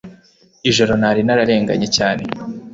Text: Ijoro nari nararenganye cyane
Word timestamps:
Ijoro 0.69 0.93
nari 1.01 1.21
nararenganye 1.25 1.87
cyane 1.95 2.23